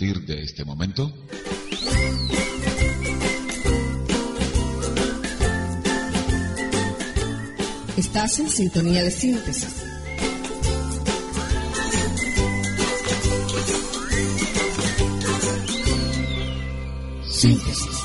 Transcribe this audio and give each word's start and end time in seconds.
partir 0.00 0.24
de 0.24 0.42
este 0.42 0.64
momento, 0.64 1.12
Estás 7.98 8.38
en 8.38 8.48
sintonía 8.48 9.04
de 9.04 9.10
síntesis. 9.10 9.74
Síntesis. 17.28 17.99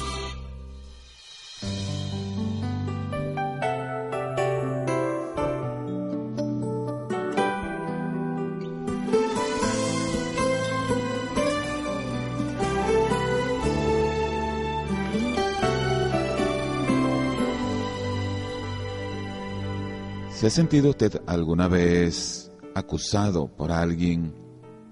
¿Se 20.46 20.50
ha 20.50 20.52
sentido 20.52 20.92
usted 20.92 21.24
alguna 21.26 21.68
vez 21.68 22.52
acusado 22.76 23.48
por 23.48 23.72
alguien 23.72 24.32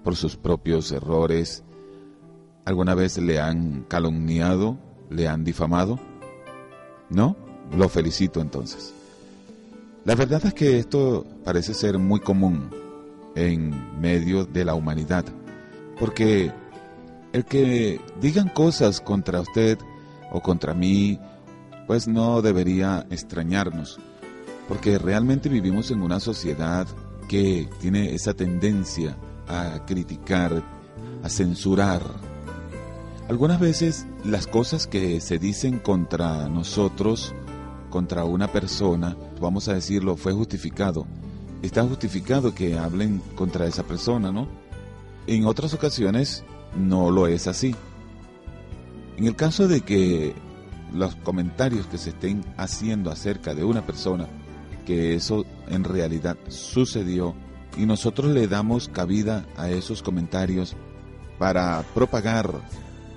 por 0.02 0.16
sus 0.16 0.34
propios 0.34 0.90
errores? 0.90 1.62
¿Alguna 2.64 2.96
vez 2.96 3.18
le 3.18 3.38
han 3.38 3.84
calumniado? 3.84 4.76
¿Le 5.10 5.28
han 5.28 5.44
difamado? 5.44 6.00
¿No? 7.08 7.36
Lo 7.70 7.88
felicito 7.88 8.40
entonces. 8.40 8.92
La 10.04 10.16
verdad 10.16 10.44
es 10.44 10.54
que 10.54 10.80
esto 10.80 11.24
parece 11.44 11.72
ser 11.72 12.00
muy 12.00 12.18
común 12.18 12.70
en 13.36 14.00
medio 14.00 14.46
de 14.46 14.64
la 14.64 14.74
humanidad, 14.74 15.24
porque 16.00 16.50
el 17.32 17.44
que 17.44 18.00
digan 18.20 18.48
cosas 18.48 19.00
contra 19.00 19.40
usted 19.40 19.78
o 20.32 20.40
contra 20.40 20.74
mí, 20.74 21.20
pues 21.86 22.08
no 22.08 22.42
debería 22.42 23.06
extrañarnos 23.08 24.00
porque 24.68 24.98
realmente 24.98 25.48
vivimos 25.48 25.90
en 25.90 26.02
una 26.02 26.20
sociedad 26.20 26.86
que 27.28 27.68
tiene 27.80 28.14
esa 28.14 28.34
tendencia 28.34 29.16
a 29.48 29.84
criticar, 29.86 30.62
a 31.22 31.28
censurar. 31.28 32.02
Algunas 33.28 33.60
veces 33.60 34.06
las 34.24 34.46
cosas 34.46 34.86
que 34.86 35.20
se 35.20 35.38
dicen 35.38 35.78
contra 35.78 36.48
nosotros, 36.48 37.34
contra 37.90 38.24
una 38.24 38.52
persona, 38.52 39.16
vamos 39.40 39.68
a 39.68 39.74
decirlo, 39.74 40.16
fue 40.16 40.32
justificado. 40.32 41.06
Está 41.62 41.82
justificado 41.82 42.54
que 42.54 42.78
hablen 42.78 43.22
contra 43.34 43.66
esa 43.66 43.84
persona, 43.84 44.30
¿no? 44.30 44.48
En 45.26 45.46
otras 45.46 45.72
ocasiones 45.72 46.44
no 46.76 47.10
lo 47.10 47.26
es 47.26 47.46
así. 47.46 47.74
En 49.16 49.26
el 49.26 49.36
caso 49.36 49.68
de 49.68 49.80
que 49.80 50.34
los 50.92 51.14
comentarios 51.16 51.86
que 51.86 51.96
se 51.96 52.10
estén 52.10 52.44
haciendo 52.58 53.10
acerca 53.10 53.54
de 53.54 53.64
una 53.64 53.86
persona 53.86 54.28
que 54.84 55.14
eso 55.14 55.44
en 55.68 55.84
realidad 55.84 56.36
sucedió 56.48 57.34
y 57.76 57.86
nosotros 57.86 58.30
le 58.32 58.46
damos 58.46 58.88
cabida 58.88 59.46
a 59.56 59.70
esos 59.70 60.02
comentarios 60.02 60.76
para 61.38 61.82
propagar 61.94 62.62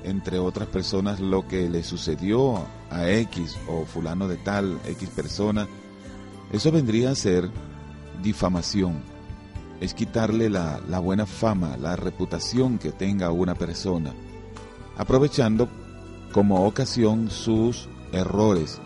entre 0.03 0.39
otras 0.39 0.67
personas 0.69 1.19
lo 1.19 1.47
que 1.47 1.69
le 1.69 1.83
sucedió 1.83 2.65
a 2.89 3.09
X 3.09 3.57
o 3.67 3.85
fulano 3.85 4.27
de 4.27 4.37
tal, 4.37 4.79
X 4.85 5.09
persona, 5.09 5.67
eso 6.51 6.71
vendría 6.71 7.11
a 7.11 7.15
ser 7.15 7.49
difamación. 8.23 9.01
Es 9.81 9.93
quitarle 9.93 10.49
la, 10.49 10.79
la 10.87 10.99
buena 10.99 11.25
fama, 11.25 11.77
la 11.77 11.95
reputación 11.95 12.79
que 12.79 12.91
tenga 12.91 13.31
una 13.31 13.53
persona, 13.53 14.13
aprovechando 14.97 15.67
como 16.31 16.65
ocasión 16.65 17.29
sus 17.29 17.89
errores. 18.11 18.79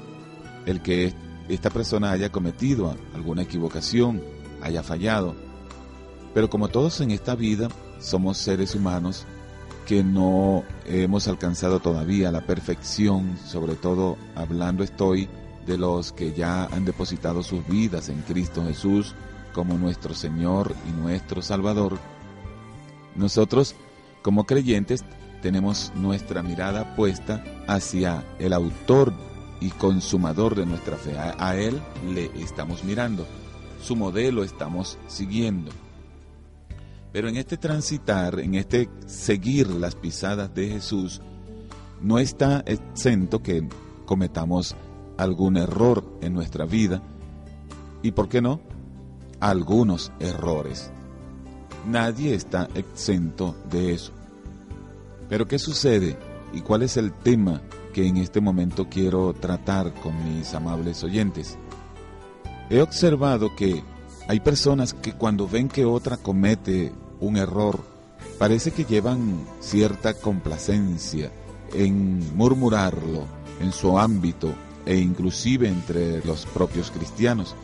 El 0.66 0.82
que 0.82 1.14
esta 1.54 1.70
persona 1.70 2.12
haya 2.12 2.32
cometido 2.32 2.96
alguna 3.14 3.44
equivocación, 3.44 4.22
haya 4.62 4.84
fallado. 4.84 5.36
Pero 6.34 6.50
como 6.50 6.70
todos 6.70 7.02
en 7.02 7.12
esta 7.12 7.36
vida 7.36 7.68
somos 8.00 8.38
seres 8.38 8.74
humanos 8.76 9.26
que 9.86 10.04
no 10.04 10.64
hemos 10.86 11.28
alcanzado 11.28 11.80
todavía 11.80 12.32
la 12.32 12.46
perfección, 12.46 13.38
sobre 13.46 13.76
todo 13.76 14.18
hablando 14.36 14.84
estoy 14.84 15.28
de 15.66 15.78
los 15.78 16.12
que 16.12 16.34
ya 16.34 16.66
han 16.66 16.86
depositado 16.86 17.44
sus 17.44 17.68
vidas 17.68 18.10
en 18.10 18.22
Cristo 18.22 18.64
Jesús 18.66 19.14
como 19.54 19.78
nuestro 19.78 20.14
Señor 20.14 20.74
y 20.88 21.02
nuestro 21.02 21.42
Salvador, 21.42 22.00
nosotros 23.16 23.76
como 24.22 24.46
creyentes 24.46 25.04
tenemos 25.42 25.92
nuestra 25.96 26.42
mirada 26.44 26.96
puesta 26.96 27.44
hacia 27.68 28.24
el 28.40 28.54
autor 28.54 29.14
y 29.62 29.70
consumador 29.70 30.56
de 30.56 30.66
nuestra 30.66 30.98
fe. 30.98 31.18
A, 31.18 31.56
Él 31.56 31.80
le 32.14 32.26
estamos 32.42 32.84
mirando, 32.84 33.26
su 33.82 33.96
modelo 33.96 34.44
estamos 34.44 34.98
siguiendo. 35.08 35.72
Pero 37.14 37.30
en 37.30 37.38
este 37.38 37.58
transitar, 37.58 38.40
en 38.40 38.56
este 38.56 38.90
seguir 39.06 39.70
las 39.70 39.96
pisadas 39.96 40.54
de 40.54 40.68
Jesús, 40.68 41.22
no 42.02 42.18
está 42.20 42.64
exento 42.66 43.44
que 43.44 43.68
cometamos 44.06 44.76
algún 45.18 45.58
error 45.58 46.04
en 46.22 46.34
nuestra 46.34 46.66
vida 46.66 47.02
y, 48.02 48.12
¿por 48.12 48.28
qué 48.28 48.42
no? 48.42 48.60
Algunos 49.40 50.12
errores. 50.20 50.92
Nadie 51.88 52.34
está 52.34 52.68
exento 52.74 53.56
de 53.70 53.94
eso. 53.94 54.12
Pero 55.30 55.48
¿qué 55.48 55.60
sucede? 55.60 56.18
¿Y 56.54 56.62
cuál 56.62 56.82
es 56.82 56.98
el 56.98 57.14
tema 57.14 57.62
que 57.92 58.08
en 58.08 58.18
este 58.18 58.42
momento 58.42 58.88
quiero 58.90 59.34
tratar 59.34 59.94
con 59.94 60.14
mis 60.24 60.54
amables 60.54 61.04
oyentes. 61.04 61.58
He 62.70 62.82
observado 62.82 63.56
que 63.56 63.84
hay 64.28 64.40
personas 64.40 64.94
que 64.94 65.14
cuando 65.14 65.48
ven 65.48 65.68
que 65.68 65.86
otra 65.86 66.18
comete 66.18 66.94
un 67.20 67.38
error, 67.38 67.84
parece 68.38 68.72
que 68.72 68.86
llevan 68.86 69.46
cierta 69.60 70.14
complacencia 70.14 71.32
en 71.74 72.36
murmurarlo 72.36 73.26
en 73.60 73.72
su 73.72 73.98
ámbito 74.00 74.54
e 74.86 74.98
inclusive 74.98 75.68
entre 75.68 76.24
los 76.26 76.46
propios 76.46 76.92
cristianos. 76.92 77.56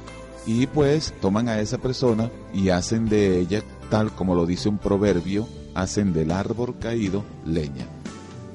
Y 0.45 0.67
pues 0.67 1.13
toman 1.19 1.49
a 1.49 1.59
esa 1.59 1.77
persona 1.77 2.31
y 2.53 2.69
hacen 2.69 3.09
de 3.09 3.39
ella, 3.39 3.63
tal 3.89 4.11
como 4.11 4.35
lo 4.35 4.45
dice 4.45 4.69
un 4.69 4.77
proverbio, 4.77 5.47
hacen 5.73 6.13
del 6.13 6.31
árbol 6.31 6.75
caído 6.79 7.23
leña. 7.45 7.85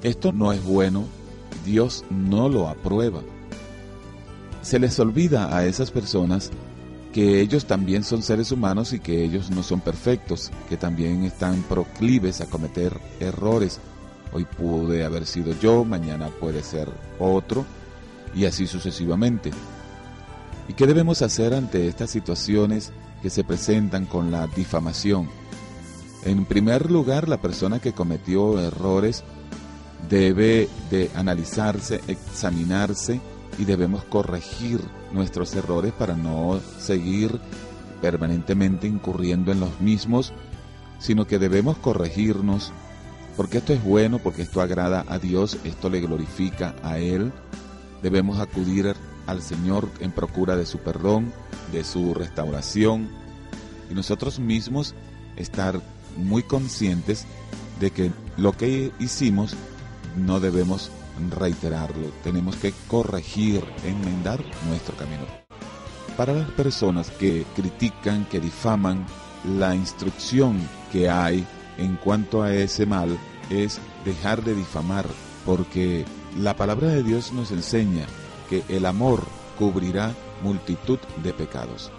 Esto 0.03 0.33
no 0.33 0.53
es 0.53 0.65
bueno 0.65 1.05
Dios 1.65 2.05
no 2.11 2.49
lo 2.49 2.69
aprueba. 2.69 3.23
Se 4.63 4.79
les 4.79 4.99
olvida 5.01 5.57
a 5.57 5.67
esas 5.67 5.91
personas 5.91 6.51
que 7.13 7.41
ellos 7.41 7.67
también 7.67 8.05
son 8.05 8.23
seres 8.23 8.53
humanos 8.53 8.93
y 8.93 9.01
que 9.01 9.23
ellos 9.23 9.51
no 9.51 9.63
son 9.63 9.81
perfectos, 9.81 10.51
que 10.69 10.77
también 10.77 11.25
están 11.25 11.63
proclives 11.65 12.41
a 12.41 12.47
cometer 12.47 12.99
errores. 13.21 13.81
Hoy 14.33 14.45
pude 14.45 15.05
haber 15.05 15.27
sido 15.27 15.55
yo, 15.61 15.85
mañana 15.85 16.29
puede 16.29 16.63
ser 16.63 16.89
otro, 17.19 17.67
y 18.35 18.47
así 18.47 18.67
sucesivamente. 18.67 19.51
¿Y 20.69 20.73
qué 20.73 20.87
debemos 20.87 21.21
hacer 21.23 21.55
ante 21.55 21.87
estas 21.87 22.11
situaciones 22.11 22.93
que 23.21 23.31
se 23.31 23.45
presentan 23.45 24.07
con 24.07 24.31
la 24.31 24.47
difamación? 24.47 25.29
En 26.25 26.45
primer 26.47 26.91
lugar, 26.91 27.29
la 27.29 27.41
persona 27.41 27.81
que 27.81 27.93
cometió 27.93 28.59
errores 28.61 29.23
debe 30.09 30.69
de 30.91 31.11
analizarse, 31.15 32.01
examinarse 32.09 33.21
y 33.59 33.65
debemos 33.65 34.05
corregir 34.05 34.81
nuestros 35.13 35.55
errores 35.55 35.93
para 35.93 36.17
no 36.17 36.61
seguir 36.79 37.41
permanentemente 38.01 38.87
incurriendo 38.87 39.53
en 39.53 39.61
los 39.61 39.81
mismos, 39.81 40.33
sino 40.99 41.27
que 41.27 41.39
debemos 41.39 41.77
corregirnos 41.79 42.73
porque 43.37 43.59
esto 43.59 43.73
es 43.73 43.83
bueno, 43.83 44.19
porque 44.19 44.43
esto 44.43 44.61
agrada 44.61 45.05
a 45.09 45.19
Dios, 45.19 45.57
esto 45.65 45.89
le 45.89 46.01
glorifica 46.01 46.75
a 46.83 46.99
Él. 46.99 47.33
Debemos 48.03 48.41
acudir 48.41 48.95
al 49.27 49.43
Señor 49.43 49.89
en 50.01 50.11
procura 50.11 50.57
de 50.57 50.67
su 50.67 50.79
perdón, 50.79 51.33
de 51.73 51.85
su 51.85 52.13
restauración 52.13 53.09
y 53.91 53.95
nosotros 53.95 54.39
mismos 54.39 54.95
estar 55.37 55.81
muy 56.17 56.43
conscientes 56.43 57.25
de 57.81 57.91
que 57.91 58.11
lo 58.37 58.53
que 58.53 58.93
hicimos 58.99 59.55
no 60.17 60.41
debemos 60.41 60.91
reiterarlo, 61.31 62.09
tenemos 62.23 62.57
que 62.57 62.73
corregir, 62.89 63.65
enmendar 63.85 64.43
nuestro 64.69 64.97
camino. 64.97 65.25
Para 66.17 66.33
las 66.33 66.51
personas 66.51 67.11
que 67.11 67.45
critican, 67.55 68.25
que 68.27 68.41
difaman, 68.41 69.07
la 69.59 69.75
instrucción 69.75 70.59
que 70.91 71.09
hay 71.09 71.47
en 71.79 71.97
cuanto 71.97 72.43
a 72.43 72.53
ese 72.53 72.87
mal 72.87 73.19
es 73.51 73.81
dejar 74.05 74.45
de 74.45 74.55
difamar, 74.55 75.07
porque 75.45 76.05
la 76.39 76.57
palabra 76.57 76.89
de 76.89 77.03
Dios 77.03 77.33
nos 77.33 77.51
enseña 77.51 78.07
que 78.49 78.63
el 78.69 78.87
amor 78.87 79.23
cubrirá 79.59 80.15
multitud 80.43 80.99
de 81.23 81.33
pecados. 81.33 81.91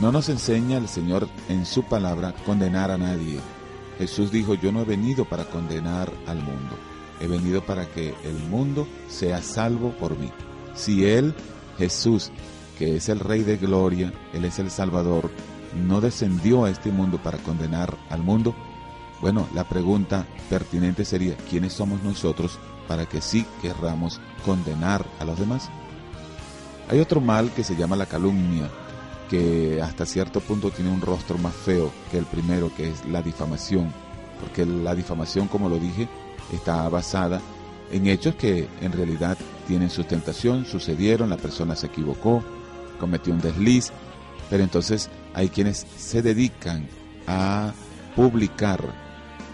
No 0.00 0.10
nos 0.12 0.28
enseña 0.28 0.78
el 0.78 0.88
Señor 0.88 1.28
en 1.48 1.66
su 1.66 1.82
palabra 1.82 2.34
condenar 2.46 2.90
a 2.90 2.98
nadie, 2.98 3.40
Jesús 3.98 4.30
dijo, 4.30 4.54
yo 4.54 4.72
no 4.72 4.80
he 4.80 4.84
venido 4.84 5.24
para 5.24 5.44
condenar 5.44 6.12
al 6.26 6.38
mundo, 6.38 6.76
he 7.20 7.26
venido 7.26 7.64
para 7.64 7.86
que 7.86 8.14
el 8.24 8.38
mundo 8.50 8.86
sea 9.08 9.42
salvo 9.42 9.90
por 9.92 10.18
mí. 10.18 10.30
Si 10.74 11.04
Él, 11.04 11.34
Jesús, 11.78 12.30
que 12.78 12.96
es 12.96 13.08
el 13.08 13.20
Rey 13.20 13.42
de 13.42 13.56
Gloria, 13.56 14.12
Él 14.32 14.44
es 14.44 14.58
el 14.58 14.70
Salvador, 14.70 15.30
no 15.86 16.00
descendió 16.00 16.64
a 16.64 16.70
este 16.70 16.90
mundo 16.90 17.18
para 17.22 17.38
condenar 17.38 17.96
al 18.10 18.22
mundo, 18.22 18.54
bueno, 19.20 19.48
la 19.54 19.68
pregunta 19.68 20.26
pertinente 20.50 21.04
sería, 21.04 21.36
¿quiénes 21.48 21.74
somos 21.74 22.02
nosotros 22.02 22.58
para 22.88 23.06
que 23.06 23.20
sí 23.20 23.46
querramos 23.62 24.20
condenar 24.44 25.06
a 25.20 25.24
los 25.24 25.38
demás? 25.38 25.70
Hay 26.90 26.98
otro 26.98 27.20
mal 27.20 27.52
que 27.52 27.62
se 27.62 27.76
llama 27.76 27.94
la 27.94 28.06
calumnia, 28.06 28.68
que 29.30 29.80
hasta 29.80 30.06
cierto 30.06 30.40
punto 30.40 30.70
tiene 30.70 30.90
un 30.90 31.00
rostro 31.00 31.38
más 31.38 31.54
feo 31.54 31.92
que 32.10 32.18
el 32.18 32.26
primero, 32.26 32.70
que 32.76 32.90
es 32.90 33.06
la 33.06 33.22
difamación, 33.22 33.92
porque 34.40 34.66
la 34.66 34.94
difamación, 34.94 35.46
como 35.46 35.68
lo 35.68 35.78
dije, 35.78 36.08
está 36.56 36.88
basada 36.88 37.40
en 37.90 38.06
hechos 38.06 38.34
que 38.34 38.68
en 38.80 38.92
realidad 38.92 39.36
tienen 39.66 39.90
sustentación, 39.90 40.64
sucedieron, 40.64 41.30
la 41.30 41.36
persona 41.36 41.76
se 41.76 41.86
equivocó, 41.86 42.42
cometió 42.98 43.32
un 43.32 43.40
desliz, 43.40 43.92
pero 44.50 44.62
entonces 44.62 45.10
hay 45.34 45.48
quienes 45.48 45.86
se 45.96 46.22
dedican 46.22 46.88
a 47.26 47.72
publicar 48.16 48.80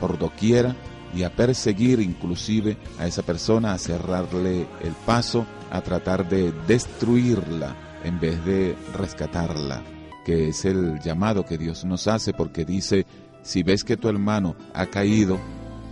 por 0.00 0.19
doquiera 0.19 0.75
y 1.15 1.23
a 1.23 1.35
perseguir 1.35 2.00
inclusive 2.00 2.77
a 2.99 3.06
esa 3.06 3.23
persona, 3.23 3.73
a 3.73 3.79
cerrarle 3.79 4.67
el 4.83 4.93
paso, 5.06 5.47
a 5.71 5.81
tratar 5.81 6.29
de 6.29 6.53
destruirla 6.67 7.77
en 8.05 8.21
vez 8.21 8.44
de 8.44 8.77
rescatarla, 8.94 9.83
que 10.25 10.49
es 10.49 10.65
el 10.65 11.01
llamado 11.01 11.44
que 11.44 11.59
Dios 11.59 11.85
nos 11.85 12.06
hace 12.06 12.33
porque 12.33 12.65
dice, 12.65 13.06
si 13.43 13.62
ves 13.62 13.85
que 13.85 13.97
tu 13.97 14.09
hermano 14.09 14.55
ha 14.75 14.87
caído, 14.87 15.39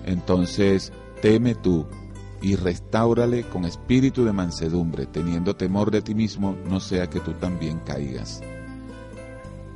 entonces 0.06 0.92
teme 1.20 1.54
tú 1.54 1.86
y 2.40 2.56
restáurale 2.56 3.44
con 3.44 3.64
espíritu 3.64 4.24
de 4.24 4.32
mansedumbre, 4.32 5.06
teniendo 5.06 5.56
temor 5.56 5.90
de 5.90 6.02
ti 6.02 6.14
mismo, 6.14 6.56
no 6.68 6.80
sea 6.80 7.08
que 7.08 7.20
tú 7.20 7.32
también 7.32 7.80
caigas. 7.80 8.40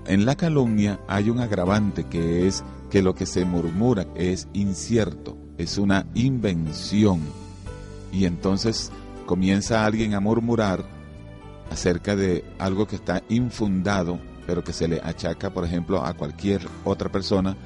En 0.07 0.25
la 0.25 0.37
calumnia 0.37 1.01
hay 1.09 1.31
un 1.31 1.41
agravante 1.41 2.05
que 2.05 2.47
es 2.47 2.65
que 2.91 3.03
lo 3.03 3.15
que 3.15 3.27
se 3.27 3.45
murmura 3.45 4.07
es 4.15 4.49
incierto, 4.53 5.37
es 5.59 5.79
una 5.79 6.07
invención. 6.15 7.21
Y 8.13 8.25
entonces 8.25 8.91
comienza 9.27 9.85
alguien 9.85 10.15
a 10.15 10.21
murmurar 10.21 10.85
acerca 11.71 12.17
de 12.17 12.45
algo 12.59 12.87
que 12.87 12.97
está 12.97 13.23
infundado, 13.29 14.19
pero 14.47 14.65
que 14.65 14.73
se 14.73 14.89
le 14.89 15.01
achaca, 15.01 15.51
por 15.51 15.65
ejemplo, 15.65 16.05
a 16.05 16.15
cualquier 16.15 16.67
otra 16.85 17.11
persona, 17.11 17.57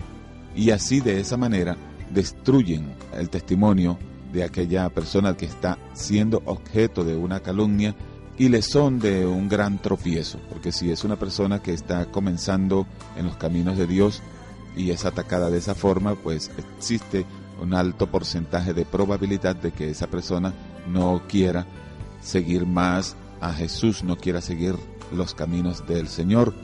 y 0.55 0.71
así 0.71 1.01
de 1.01 1.21
esa 1.21 1.37
manera 1.37 1.77
destruyen 2.15 2.95
el 3.13 3.29
testimonio 3.29 3.99
de 4.33 4.45
aquella 4.45 4.89
persona 4.89 5.37
que 5.37 5.47
está 5.47 5.79
siendo 5.93 6.43
objeto 6.47 7.05
de 7.05 7.17
una 7.17 7.41
calumnia 7.41 7.95
y 8.39 8.49
le 8.49 8.63
son 8.63 8.99
de 8.99 9.27
un 9.27 9.49
gran 9.49 9.81
tropiezo, 9.81 10.41
porque 10.49 10.73
si 10.73 10.91
es 10.91 11.05
una 11.05 11.17
persona 11.17 11.61
que 11.61 11.73
está 11.73 12.07
comenzando 12.07 12.87
en 13.17 13.27
los 13.27 13.37
caminos 13.37 13.77
de 13.77 13.87
Dios, 13.87 14.23
y 14.77 14.91
es 14.91 15.05
atacada 15.05 15.51
de 15.51 15.59
esa 15.59 15.75
forma, 15.75 16.17
pues 16.17 16.51
existe 16.59 17.25
un 17.63 17.75
alto 17.75 18.11
porcentaje 18.11 18.75
de 18.75 18.85
probabilidad 18.85 19.57
de 19.57 19.71
que 19.71 19.91
esa 19.91 20.09
persona 20.09 20.53
no 20.89 21.23
quiera 21.29 21.67
seguir 22.21 22.67
más 22.67 23.15
a 23.41 23.53
Jesús, 23.53 24.03
no 24.03 24.17
quiera 24.17 24.41
seguir 24.41 24.75
los 25.13 25.35
caminos 25.35 25.87
del 25.87 26.09
Señor, 26.09 26.55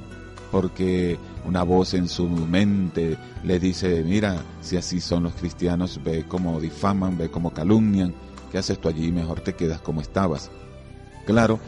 porque 0.51 1.19
una 1.45 1.63
voz 1.63 1.95
en 1.95 2.09
su 2.09 2.29
mente 2.29 3.17
le 3.45 3.59
dice, 3.59 4.03
mira, 4.05 4.43
si 4.61 4.77
así 4.77 5.01
son 5.01 5.25
los 5.25 5.35
cristianos, 5.35 6.01
ve 6.03 6.25
cómo 6.29 6.61
difaman, 6.61 7.17
ve 7.17 7.31
cómo 7.31 7.53
calumnian, 7.53 8.15
¿qué 8.51 8.59
haces 8.59 8.81
tú 8.81 8.89
allí? 8.89 9.11
Mejor 9.13 9.41
te 9.41 9.55
quedas 9.55 9.81
como 9.81 10.01
estabas. 10.01 10.51
Claro, 11.27 11.59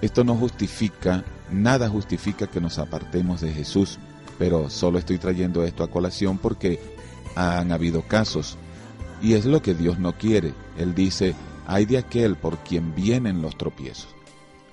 esto 0.00 0.24
no 0.24 0.34
justifica, 0.34 1.24
nada 1.50 1.88
justifica 1.88 2.46
que 2.46 2.60
nos 2.60 2.78
apartemos 2.78 3.40
de 3.40 3.52
Jesús, 3.52 3.98
pero 4.38 4.70
solo 4.70 4.98
estoy 4.98 5.18
trayendo 5.18 5.64
esto 5.64 5.84
a 5.84 5.90
colación 5.90 6.38
porque 6.38 6.80
han 7.36 7.72
habido 7.72 8.02
casos 8.02 8.56
y 9.22 9.34
es 9.34 9.44
lo 9.44 9.62
que 9.62 9.74
Dios 9.74 9.98
no 9.98 10.12
quiere. 10.16 10.54
Él 10.78 10.94
dice, 10.94 11.34
hay 11.66 11.84
de 11.84 11.98
aquel 11.98 12.36
por 12.36 12.58
quien 12.58 12.94
vienen 12.94 13.42
los 13.42 13.56
tropiezos. 13.56 14.08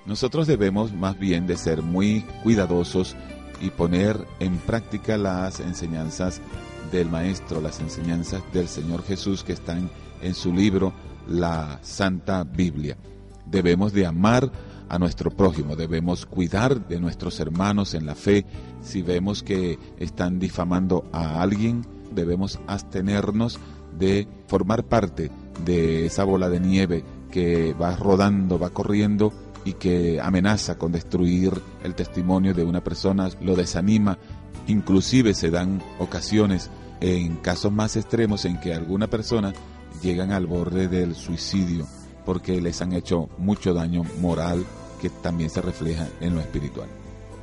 Nosotros 0.06 0.48
debemos 0.48 0.94
más 0.94 1.20
bien 1.20 1.48
de 1.48 1.58
ser 1.58 1.82
muy 1.82 2.22
cuidadosos 2.44 3.16
y 3.62 3.70
poner 3.70 4.26
en 4.40 4.58
práctica 4.58 5.18
las 5.18 5.60
enseñanzas 5.60 6.42
del 6.92 7.10
Maestro, 7.10 7.62
las 7.62 7.80
enseñanzas 7.80 8.42
del 8.54 8.68
Señor 8.68 9.04
Jesús 9.04 9.44
que 9.44 9.54
están 9.54 9.90
en 10.22 10.34
su 10.34 10.54
libro, 10.54 10.94
la 11.28 11.80
Santa 11.82 12.44
Biblia. 12.44 12.98
Debemos 13.46 13.94
de 13.94 14.06
amar 14.06 14.52
a 14.90 15.00
nuestro 15.00 15.32
prójimo, 15.32 15.76
debemos 15.76 16.26
cuidar 16.26 16.88
de 16.88 17.00
nuestros 17.00 17.40
hermanos 17.40 17.94
en 17.94 18.06
la 18.06 18.16
fe. 18.16 18.46
Si 18.82 19.02
vemos 19.02 19.44
que 19.44 19.78
están 20.00 20.40
difamando 20.40 21.06
a 21.12 21.42
alguien, 21.42 21.86
debemos 22.14 22.60
abstenernos 22.68 23.60
de 23.98 24.28
formar 24.48 24.84
parte 24.86 25.32
de 25.66 26.06
esa 26.06 26.24
bola 26.24 26.50
de 26.50 26.60
nieve 26.60 27.04
que 27.32 27.74
va 27.74 27.96
rodando, 27.96 28.60
va 28.60 28.70
corriendo 28.70 29.34
y 29.68 29.74
que 29.74 30.22
amenaza 30.22 30.78
con 30.78 30.94
destruir 30.94 31.52
el 31.84 31.94
testimonio 31.94 32.54
de 32.54 32.64
una 32.64 32.82
persona, 32.82 33.30
lo 33.42 33.54
desanima. 33.54 34.18
Inclusive 34.68 35.34
se 35.34 35.52
dan 35.52 35.84
ocasiones 36.00 36.70
en 37.02 37.36
casos 37.36 37.74
más 37.74 37.98
extremos 37.98 38.46
en 38.46 38.62
que 38.62 38.74
alguna 38.74 39.08
persona 39.08 39.54
llegan 40.02 40.32
al 40.32 40.46
borde 40.46 40.88
del 40.88 41.16
suicidio 41.16 41.86
porque 42.26 42.62
les 42.62 42.82
han 42.82 42.94
hecho 42.94 43.28
mucho 43.38 43.74
daño 43.74 44.04
moral 44.22 44.66
que 45.02 45.10
también 45.10 45.50
se 45.50 45.62
refleja 45.62 46.08
en 46.22 46.36
lo 46.36 46.40
espiritual. 46.40 46.88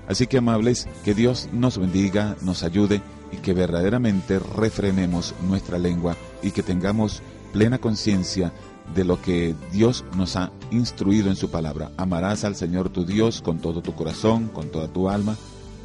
Así 0.09 0.27
que 0.27 0.39
amables, 0.39 0.89
que 1.05 1.15
Dios 1.15 1.51
nos 1.53 1.77
bendiga, 1.77 2.37
nos 2.41 2.63
ayude 2.63 3.03
y 3.33 3.37
que 3.37 3.53
verdaderamente 3.53 4.39
refrenemos 4.39 5.35
nuestra 5.47 5.79
lengua 5.79 6.17
y 6.43 6.53
que 6.53 6.63
tengamos 6.63 7.23
plena 7.53 7.79
conciencia 7.79 8.51
de 8.95 9.05
lo 9.05 9.21
que 9.21 9.55
Dios 9.73 10.05
nos 10.17 10.37
ha 10.37 10.53
instruido 10.71 11.31
en 11.31 11.37
su 11.37 11.51
palabra. 11.51 11.91
Amarás 11.97 12.45
al 12.45 12.57
Señor 12.57 12.91
tu 12.91 13.05
Dios 13.05 13.41
con 13.41 13.59
todo 13.59 13.83
tu 13.83 13.95
corazón, 13.95 14.49
con 14.49 14.69
toda 14.71 14.89
tu 14.89 15.09
alma, 15.09 15.37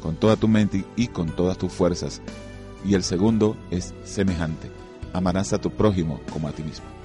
con 0.02 0.16
toda 0.16 0.36
tu 0.36 0.48
mente 0.48 0.84
y 0.96 1.08
con 1.08 1.34
todas 1.34 1.58
tus 1.58 1.72
fuerzas. 1.72 2.20
Y 2.84 2.94
el 2.94 3.02
segundo 3.02 3.56
es 3.70 3.94
semejante. 4.04 4.70
Amarás 5.12 5.52
a 5.52 5.60
tu 5.60 5.70
prójimo 5.70 6.20
como 6.32 6.48
a 6.48 6.52
ti 6.52 6.62
mismo. 6.62 6.99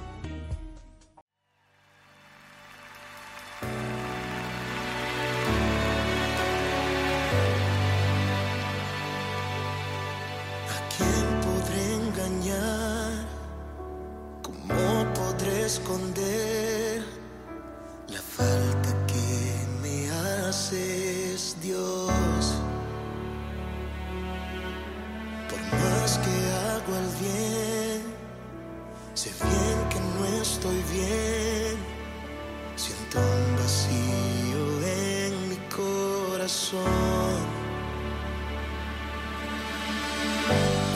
corazón. 36.70 37.46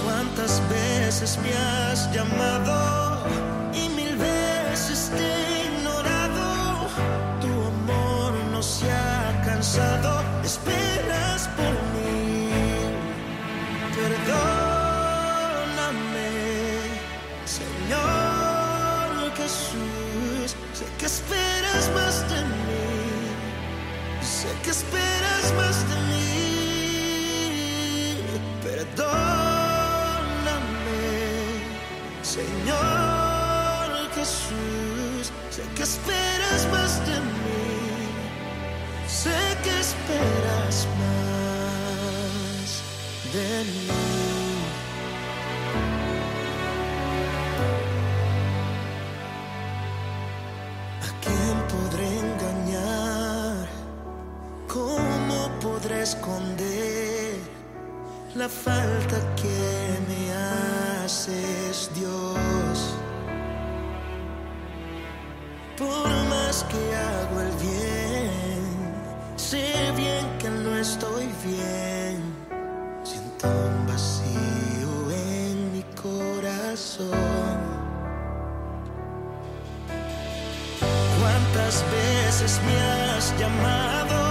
¿Cuántas 0.04 0.62
veces 0.68 1.38
me 1.38 1.52
has 1.56 2.12
llamado 2.12 3.26
y 3.72 3.88
mil 3.90 4.16
veces 4.16 5.10
te 5.16 5.22
he 5.22 5.66
ignorado? 5.66 6.88
Tu 7.40 7.48
amor 7.48 8.32
no 8.50 8.62
se 8.62 8.90
ha 8.90 9.42
cansado, 9.44 10.22
esperas 10.44 11.48
por 11.56 11.72
mí. 11.94 12.50
Perdóname, 13.94 14.40
Señor 17.44 19.08
Jesús, 19.36 20.56
sé 20.72 20.84
que 20.98 21.06
esperas 21.06 21.90
más 21.94 22.28
de 22.30 22.40
mí. 22.44 22.50
Sé 24.22 24.48
que 24.62 24.70
esperas 24.70 25.09
que 35.80 35.84
esperas 35.84 36.68
más 36.70 36.92
de 37.06 37.18
mí, 37.20 38.02
sé 39.08 39.38
que 39.64 39.80
esperas 39.80 40.86
más 41.00 42.66
de 43.32 43.64
mí. 43.64 43.88
¿A 51.00 51.10
quién 51.24 51.56
podré 51.72 52.08
engañar? 52.26 53.66
¿Cómo 54.68 55.38
podré 55.62 56.02
esconder 56.02 57.38
la 58.34 58.50
falta 58.50 59.16
que 59.34 59.98
me 60.08 60.20
haces, 61.04 61.90
Dios. 61.94 62.59
Por 65.80 66.10
más 66.28 66.62
que 66.64 66.94
hago 66.94 67.40
el 67.40 67.52
bien, 67.52 68.60
sé 69.36 69.90
bien 69.96 70.26
que 70.38 70.50
no 70.50 70.76
estoy 70.76 71.26
bien. 71.42 72.20
Siento 73.02 73.48
un 73.48 73.86
vacío 73.86 75.10
en 75.10 75.72
mi 75.72 75.82
corazón. 75.94 77.08
¿Cuántas 81.18 81.82
veces 81.90 82.60
me 82.66 82.80
has 82.82 83.34
llamado? 83.38 84.29